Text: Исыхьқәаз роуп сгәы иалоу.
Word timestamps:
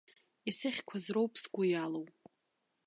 Исыхьқәаз 0.49 1.05
роуп 1.15 1.33
сгәы 1.41 1.63
иалоу. 1.67 2.05